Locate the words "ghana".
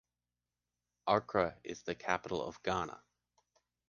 2.63-3.03